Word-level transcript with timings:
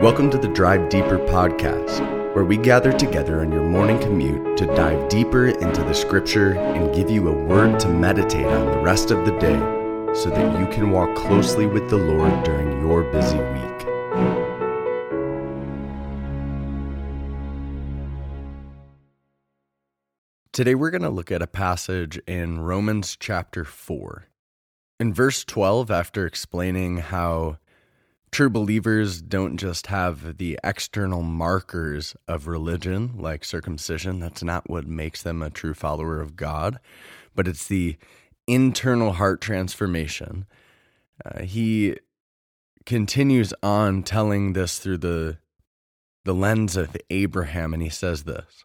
Welcome 0.00 0.30
to 0.30 0.38
the 0.38 0.46
Drive 0.46 0.90
Deeper 0.90 1.18
podcast, 1.18 2.32
where 2.32 2.44
we 2.44 2.56
gather 2.56 2.92
together 2.92 3.40
on 3.40 3.50
your 3.50 3.64
morning 3.64 3.98
commute 3.98 4.56
to 4.58 4.66
dive 4.66 5.08
deeper 5.08 5.48
into 5.48 5.82
the 5.82 5.92
scripture 5.92 6.52
and 6.52 6.94
give 6.94 7.10
you 7.10 7.26
a 7.26 7.32
word 7.32 7.80
to 7.80 7.88
meditate 7.88 8.46
on 8.46 8.66
the 8.70 8.78
rest 8.78 9.10
of 9.10 9.26
the 9.26 9.36
day 9.40 9.58
so 10.14 10.30
that 10.30 10.60
you 10.60 10.68
can 10.68 10.92
walk 10.92 11.12
closely 11.16 11.66
with 11.66 11.90
the 11.90 11.96
Lord 11.96 12.44
during 12.44 12.80
your 12.80 13.02
busy 13.10 13.38
week. 13.38 13.78
Today 20.52 20.76
we're 20.76 20.90
going 20.90 21.02
to 21.02 21.10
look 21.10 21.32
at 21.32 21.42
a 21.42 21.48
passage 21.48 22.18
in 22.18 22.60
Romans 22.60 23.16
chapter 23.18 23.64
4. 23.64 24.28
In 25.00 25.12
verse 25.12 25.44
12, 25.44 25.90
after 25.90 26.24
explaining 26.24 26.98
how 26.98 27.58
true 28.30 28.50
believers 28.50 29.20
don't 29.20 29.56
just 29.56 29.88
have 29.88 30.38
the 30.38 30.58
external 30.62 31.22
markers 31.22 32.16
of 32.26 32.46
religion 32.46 33.14
like 33.16 33.44
circumcision. 33.44 34.20
That's 34.20 34.42
not 34.42 34.68
what 34.68 34.86
makes 34.86 35.22
them 35.22 35.42
a 35.42 35.50
true 35.50 35.74
follower 35.74 36.20
of 36.20 36.36
God, 36.36 36.78
but 37.34 37.48
it's 37.48 37.66
the 37.66 37.96
internal 38.46 39.12
heart 39.12 39.40
transformation. 39.40 40.46
Uh, 41.24 41.42
he 41.42 41.96
continues 42.86 43.52
on 43.62 44.02
telling 44.02 44.54
this 44.54 44.78
through 44.78 44.98
the 44.98 45.38
the 46.24 46.34
lens 46.34 46.76
of 46.76 46.94
Abraham 47.08 47.72
and 47.72 47.82
he 47.82 47.88
says 47.88 48.24
this 48.24 48.64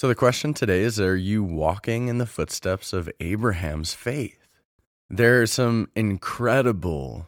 So 0.00 0.08
the 0.08 0.14
question 0.14 0.54
today 0.54 0.80
is 0.80 0.98
Are 0.98 1.14
you 1.14 1.44
walking 1.44 2.08
in 2.08 2.16
the 2.16 2.24
footsteps 2.24 2.94
of 2.94 3.10
Abraham's 3.20 3.92
faith? 3.92 4.48
There 5.10 5.42
are 5.42 5.46
some 5.46 5.90
incredible 5.94 7.26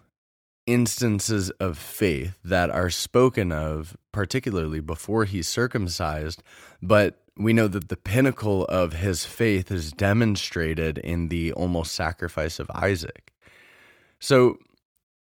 instances 0.67 1.51
of 1.61 1.77
faith 1.77 2.39
that 2.42 2.70
are 2.70 2.89
spoken 2.89 3.53
of, 3.53 3.95
particularly 4.11 4.81
before 4.81 5.27
he's 5.27 5.47
circumcised, 5.48 6.42
but 6.81 7.20
we 7.37 7.53
know 7.53 7.69
that 7.69 7.91
the 7.91 7.97
pinnacle 7.98 8.64
of 8.64 8.95
his 8.95 9.27
faith 9.27 9.70
is 9.70 9.92
demonstrated 9.92 10.97
in 10.97 11.29
the 11.29 11.53
almost 11.53 11.92
sacrifice 11.92 12.59
of 12.59 12.70
Isaac. 12.75 13.34
So, 14.19 14.57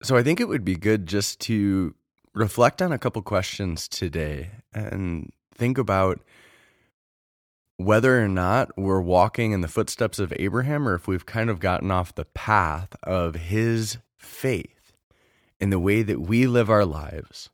so 0.01 0.15
I 0.15 0.23
think 0.23 0.39
it 0.39 0.47
would 0.47 0.63
be 0.63 0.75
good 0.75 1.07
just 1.07 1.41
to 1.41 1.93
reflect 2.33 2.81
on 2.81 2.93
a 2.93 2.97
couple 2.97 3.21
questions 3.21 3.89
today 3.89 4.51
and 4.73 5.33
think 5.53 5.77
about 5.77 6.21
whether 7.85 8.23
or 8.23 8.27
not 8.27 8.77
we're 8.77 9.01
walking 9.01 9.51
in 9.51 9.61
the 9.61 9.67
footsteps 9.67 10.19
of 10.19 10.33
Abraham 10.37 10.87
or 10.87 10.95
if 10.95 11.07
we've 11.07 11.25
kind 11.25 11.49
of 11.49 11.59
gotten 11.59 11.91
off 11.91 12.15
the 12.15 12.25
path 12.25 12.95
of 13.03 13.35
his 13.35 13.97
faith 14.17 14.93
in 15.59 15.69
the 15.69 15.79
way 15.79 16.01
that 16.01 16.21
we 16.21 16.47
live 16.47 16.69
our 16.69 16.85
lives. 16.85 17.49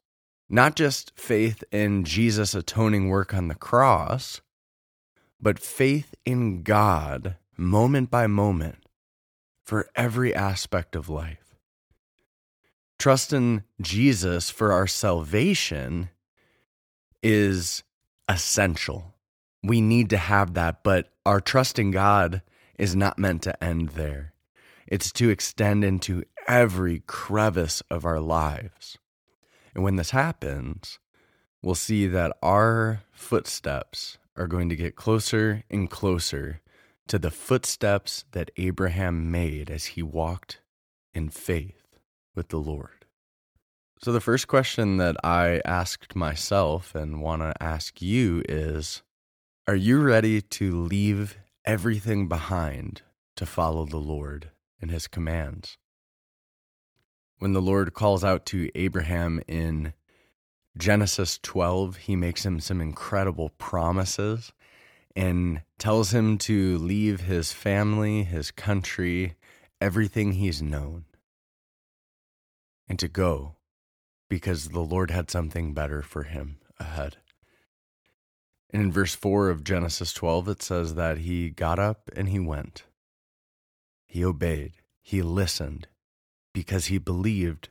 Not 0.49 0.75
just 0.75 1.11
faith 1.15 1.63
in 1.71 2.03
Jesus' 2.03 2.55
atoning 2.55 3.09
work 3.09 3.33
on 3.33 3.47
the 3.47 3.55
cross, 3.55 4.41
but 5.39 5.59
faith 5.59 6.15
in 6.25 6.63
God 6.63 7.35
moment 7.55 8.09
by 8.09 8.27
moment 8.27 8.77
for 9.63 9.87
every 9.95 10.33
aspect 10.33 10.95
of 10.95 11.09
life. 11.09 11.55
Trust 12.97 13.31
in 13.31 13.63
Jesus 13.79 14.49
for 14.49 14.71
our 14.71 14.87
salvation 14.87 16.09
is 17.21 17.83
essential 18.27 19.13
we 19.63 19.81
need 19.81 20.09
to 20.11 20.17
have 20.17 20.53
that, 20.53 20.83
but 20.83 21.09
our 21.25 21.41
trust 21.41 21.79
in 21.79 21.91
God 21.91 22.41
is 22.77 22.95
not 22.95 23.19
meant 23.19 23.43
to 23.43 23.63
end 23.63 23.89
there. 23.89 24.33
It's 24.87 25.11
to 25.13 25.29
extend 25.29 25.83
into 25.83 26.23
every 26.47 27.03
crevice 27.05 27.83
of 27.91 28.05
our 28.05 28.19
lives. 28.19 28.97
And 29.75 29.83
when 29.83 29.97
this 29.97 30.11
happens, 30.11 30.99
we'll 31.61 31.75
see 31.75 32.07
that 32.07 32.35
our 32.41 33.01
footsteps 33.11 34.17
are 34.35 34.47
going 34.47 34.69
to 34.69 34.75
get 34.75 34.95
closer 34.95 35.63
and 35.69 35.89
closer 35.89 36.61
to 37.07 37.19
the 37.19 37.31
footsteps 37.31 38.25
that 38.31 38.51
Abraham 38.57 39.29
made 39.29 39.69
as 39.69 39.85
he 39.87 40.01
walked 40.01 40.61
in 41.13 41.29
faith 41.29 41.97
with 42.35 42.49
the 42.49 42.57
Lord. 42.57 43.05
So, 44.01 44.13
the 44.13 44.21
first 44.21 44.47
question 44.47 44.97
that 44.97 45.17
I 45.25 45.61
asked 45.65 46.15
myself 46.15 46.95
and 46.95 47.21
want 47.21 47.41
to 47.41 47.53
ask 47.61 48.01
you 48.01 48.43
is 48.47 49.03
are 49.69 49.75
you 49.75 50.01
ready 50.01 50.41
to 50.41 50.81
leave 50.81 51.37
everything 51.63 52.27
behind 52.27 53.03
to 53.35 53.45
follow 53.45 53.85
the 53.85 53.97
Lord 53.97 54.49
and 54.81 54.89
his 54.89 55.05
commands? 55.05 55.77
When 57.37 57.53
the 57.53 57.61
Lord 57.61 57.93
calls 57.93 58.23
out 58.23 58.47
to 58.47 58.71
Abraham 58.73 59.43
in 59.47 59.93
Genesis 60.75 61.37
12, 61.43 61.97
he 61.97 62.15
makes 62.15 62.43
him 62.43 62.59
some 62.59 62.81
incredible 62.81 63.49
promises 63.59 64.53
and 65.15 65.61
tells 65.77 66.15
him 66.15 66.39
to 66.39 66.79
leave 66.79 67.21
his 67.21 67.53
family, 67.53 68.23
his 68.23 68.49
country, 68.49 69.35
everything 69.79 70.31
he's 70.31 70.63
known, 70.63 71.05
and 72.87 72.97
to 72.97 73.07
go 73.07 73.57
because 74.31 74.69
the 74.69 74.79
Lord 74.79 75.11
had 75.11 75.29
something 75.29 75.75
better 75.75 76.01
for 76.01 76.23
him 76.23 76.57
ahead. 76.79 77.17
And 78.71 78.83
in 78.83 78.91
verse 78.91 79.15
4 79.15 79.49
of 79.49 79.63
Genesis 79.63 80.13
12, 80.13 80.47
it 80.49 80.61
says 80.61 80.95
that 80.95 81.19
he 81.19 81.49
got 81.49 81.79
up 81.79 82.09
and 82.15 82.29
he 82.29 82.39
went. 82.39 82.83
He 84.07 84.23
obeyed, 84.23 84.73
he 85.01 85.21
listened, 85.21 85.87
because 86.53 86.85
he 86.87 86.97
believed 86.97 87.69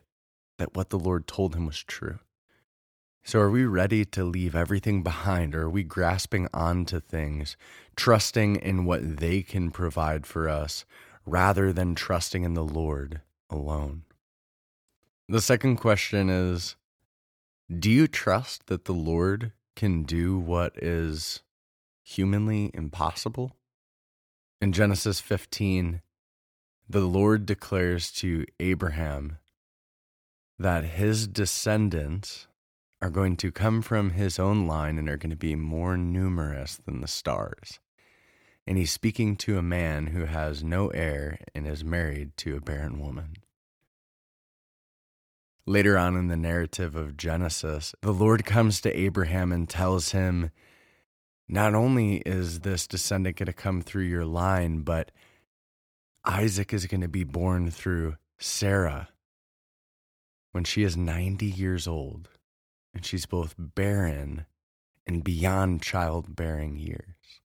that 0.57 0.75
what 0.75 0.89
the 0.89 0.99
Lord 0.99 1.27
told 1.27 1.55
him 1.55 1.65
was 1.65 1.83
true. 1.83 2.19
So, 3.23 3.39
are 3.39 3.51
we 3.51 3.65
ready 3.65 4.05
to 4.05 4.23
leave 4.23 4.55
everything 4.55 5.03
behind, 5.03 5.53
or 5.53 5.63
are 5.63 5.69
we 5.69 5.83
grasping 5.83 6.47
onto 6.53 6.99
things, 6.99 7.57
trusting 7.95 8.55
in 8.55 8.85
what 8.85 9.17
they 9.17 9.41
can 9.41 9.71
provide 9.71 10.25
for 10.25 10.47
us, 10.49 10.85
rather 11.25 11.71
than 11.71 11.95
trusting 11.95 12.43
in 12.43 12.53
the 12.53 12.63
Lord 12.63 13.21
alone? 13.49 14.03
The 15.27 15.41
second 15.41 15.77
question 15.77 16.29
is 16.29 16.75
Do 17.69 17.91
you 17.91 18.07
trust 18.07 18.67
that 18.67 18.85
the 18.85 18.93
Lord 18.93 19.51
can 19.79 20.03
do 20.03 20.37
what 20.37 20.73
is 20.75 21.39
humanly 22.03 22.69
impossible? 22.73 23.55
In 24.59 24.73
Genesis 24.73 25.21
15, 25.21 26.01
the 26.89 26.99
Lord 26.99 27.45
declares 27.45 28.11
to 28.11 28.45
Abraham 28.59 29.37
that 30.57 30.83
his 30.83 31.27
descendants 31.27 32.47
are 33.01 33.09
going 33.09 33.37
to 33.37 33.53
come 33.53 33.81
from 33.81 34.09
his 34.09 34.37
own 34.37 34.67
line 34.67 34.97
and 34.97 35.07
are 35.07 35.15
going 35.15 35.29
to 35.29 35.37
be 35.37 35.55
more 35.55 35.95
numerous 35.95 36.75
than 36.75 36.99
the 36.99 37.07
stars. 37.07 37.79
And 38.67 38.77
he's 38.77 38.91
speaking 38.91 39.37
to 39.37 39.57
a 39.57 39.63
man 39.63 40.07
who 40.07 40.25
has 40.25 40.61
no 40.61 40.89
heir 40.89 41.39
and 41.55 41.65
is 41.65 41.85
married 41.85 42.35
to 42.39 42.57
a 42.57 42.61
barren 42.61 42.99
woman. 42.99 43.37
Later 45.69 45.99
on 45.99 46.17
in 46.17 46.29
the 46.29 46.35
narrative 46.35 46.95
of 46.95 47.15
Genesis, 47.15 47.93
the 48.01 48.11
Lord 48.11 48.43
comes 48.43 48.81
to 48.81 48.99
Abraham 48.99 49.51
and 49.51 49.69
tells 49.69 50.13
him, 50.13 50.49
Not 51.47 51.75
only 51.75 52.23
is 52.25 52.61
this 52.61 52.87
descendant 52.87 53.37
going 53.37 53.45
to 53.45 53.53
come 53.53 53.83
through 53.83 54.05
your 54.05 54.25
line, 54.25 54.81
but 54.81 55.11
Isaac 56.25 56.73
is 56.73 56.87
going 56.87 57.01
to 57.01 57.07
be 57.07 57.23
born 57.23 57.69
through 57.69 58.15
Sarah 58.39 59.09
when 60.51 60.63
she 60.63 60.81
is 60.81 60.97
90 60.97 61.45
years 61.45 61.87
old 61.87 62.29
and 62.91 63.05
she's 63.05 63.27
both 63.27 63.53
barren 63.55 64.47
and 65.05 65.23
beyond 65.23 65.83
childbearing 65.83 66.77
years. 66.77 67.41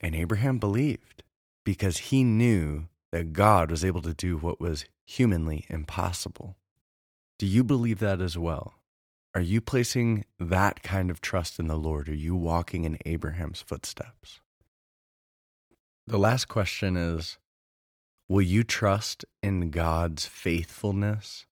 And 0.00 0.16
Abraham 0.16 0.58
believed 0.58 1.22
because 1.62 1.98
he 1.98 2.24
knew 2.24 2.88
that 3.12 3.32
God 3.32 3.70
was 3.70 3.84
able 3.84 4.02
to 4.02 4.14
do 4.14 4.36
what 4.36 4.60
was 4.60 4.84
humanly 5.04 5.66
impossible. 5.68 6.56
Do 7.38 7.46
you 7.46 7.64
believe 7.64 7.98
that 8.00 8.20
as 8.20 8.38
well? 8.38 8.74
Are 9.34 9.40
you 9.40 9.60
placing 9.60 10.24
that 10.38 10.82
kind 10.82 11.10
of 11.10 11.20
trust 11.20 11.58
in 11.58 11.66
the 11.66 11.76
Lord? 11.76 12.08
Are 12.08 12.14
you 12.14 12.36
walking 12.36 12.84
in 12.84 12.98
Abraham's 13.04 13.60
footsteps? 13.60 14.40
The 16.06 16.18
last 16.18 16.46
question 16.46 16.96
is 16.96 17.38
Will 18.28 18.42
you 18.42 18.64
trust 18.64 19.24
in 19.42 19.70
God's 19.70 20.26
faithfulness 20.26 21.46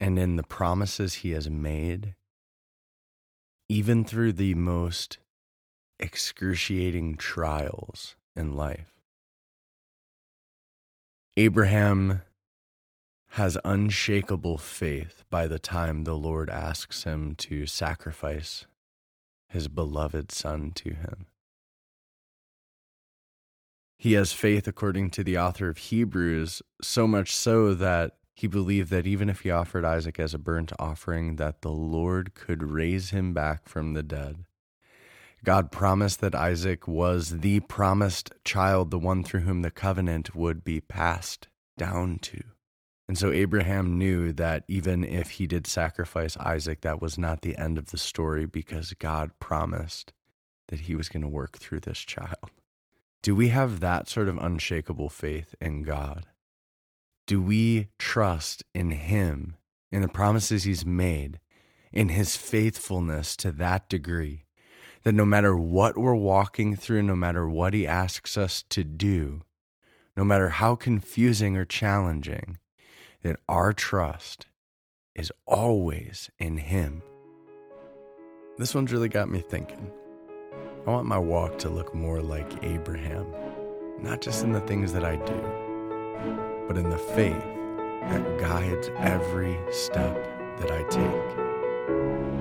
and 0.00 0.18
in 0.18 0.36
the 0.36 0.42
promises 0.42 1.14
he 1.14 1.30
has 1.30 1.48
made? 1.48 2.14
even 3.72 4.04
through 4.04 4.34
the 4.34 4.54
most 4.54 5.16
excruciating 5.98 7.16
trials 7.16 8.16
in 8.36 8.52
life. 8.54 9.00
Abraham 11.38 12.20
has 13.32 13.56
unshakable 13.64 14.58
faith 14.58 15.24
by 15.30 15.46
the 15.46 15.58
time 15.58 16.04
the 16.04 16.14
Lord 16.14 16.50
asks 16.50 17.04
him 17.04 17.34
to 17.36 17.64
sacrifice 17.64 18.66
his 19.48 19.68
beloved 19.68 20.30
son 20.30 20.72
to 20.74 20.90
him. 20.90 21.26
He 23.96 24.12
has 24.14 24.34
faith, 24.34 24.68
according 24.68 25.10
to 25.10 25.24
the 25.24 25.38
author 25.38 25.70
of 25.70 25.78
Hebrews, 25.78 26.60
so 26.82 27.06
much 27.06 27.34
so 27.34 27.72
that 27.72 28.16
he 28.34 28.46
believed 28.46 28.90
that 28.90 29.06
even 29.06 29.30
if 29.30 29.40
he 29.40 29.50
offered 29.50 29.86
Isaac 29.86 30.20
as 30.20 30.34
a 30.34 30.38
burnt 30.38 30.72
offering, 30.78 31.36
that 31.36 31.62
the 31.62 31.72
Lord 31.72 32.34
could 32.34 32.62
raise 32.62 33.10
him 33.10 33.32
back 33.32 33.66
from 33.66 33.94
the 33.94 34.02
dead. 34.02 34.44
God 35.42 35.72
promised 35.72 36.20
that 36.20 36.34
Isaac 36.34 36.86
was 36.86 37.40
the 37.40 37.60
promised 37.60 38.30
child, 38.44 38.90
the 38.90 38.98
one 38.98 39.24
through 39.24 39.40
whom 39.40 39.62
the 39.62 39.70
covenant 39.70 40.34
would 40.34 40.64
be 40.64 40.82
passed 40.82 41.48
down 41.78 42.18
to. 42.18 42.42
And 43.08 43.18
so 43.18 43.32
Abraham 43.32 43.98
knew 43.98 44.32
that 44.32 44.64
even 44.68 45.04
if 45.04 45.32
he 45.32 45.46
did 45.46 45.66
sacrifice 45.66 46.36
Isaac, 46.36 46.80
that 46.82 47.02
was 47.02 47.18
not 47.18 47.42
the 47.42 47.56
end 47.58 47.76
of 47.76 47.90
the 47.90 47.98
story 47.98 48.46
because 48.46 48.94
God 48.94 49.32
promised 49.38 50.12
that 50.68 50.80
he 50.80 50.94
was 50.94 51.08
going 51.08 51.22
to 51.22 51.28
work 51.28 51.58
through 51.58 51.80
this 51.80 51.98
child. 51.98 52.50
Do 53.22 53.34
we 53.34 53.48
have 53.48 53.80
that 53.80 54.08
sort 54.08 54.28
of 54.28 54.38
unshakable 54.38 55.08
faith 55.08 55.54
in 55.60 55.82
God? 55.82 56.26
Do 57.26 57.40
we 57.42 57.88
trust 57.98 58.64
in 58.74 58.90
him, 58.90 59.56
in 59.90 60.02
the 60.02 60.08
promises 60.08 60.64
he's 60.64 60.86
made, 60.86 61.38
in 61.92 62.08
his 62.08 62.36
faithfulness 62.36 63.36
to 63.36 63.52
that 63.52 63.88
degree 63.88 64.44
that 65.02 65.12
no 65.12 65.24
matter 65.24 65.56
what 65.56 65.98
we're 65.98 66.14
walking 66.14 66.76
through, 66.76 67.02
no 67.02 67.16
matter 67.16 67.48
what 67.48 67.74
he 67.74 67.86
asks 67.86 68.36
us 68.36 68.64
to 68.70 68.84
do, 68.84 69.42
no 70.16 70.24
matter 70.24 70.50
how 70.50 70.74
confusing 70.74 71.56
or 71.56 71.64
challenging, 71.64 72.58
that 73.22 73.40
our 73.48 73.72
trust 73.72 74.46
is 75.14 75.32
always 75.46 76.30
in 76.38 76.56
Him. 76.58 77.02
This 78.58 78.74
one's 78.74 78.92
really 78.92 79.08
got 79.08 79.30
me 79.30 79.40
thinking. 79.40 79.90
I 80.86 80.90
want 80.90 81.06
my 81.06 81.18
walk 81.18 81.58
to 81.58 81.70
look 81.70 81.94
more 81.94 82.20
like 82.20 82.64
Abraham, 82.64 83.26
not 84.00 84.20
just 84.20 84.42
in 84.42 84.52
the 84.52 84.60
things 84.60 84.92
that 84.92 85.04
I 85.04 85.16
do, 85.16 86.64
but 86.66 86.76
in 86.76 86.90
the 86.90 86.98
faith 86.98 87.44
that 88.08 88.38
guides 88.40 88.90
every 88.98 89.56
step 89.70 90.16
that 90.58 90.70
I 90.70 90.82
take. 90.84 92.31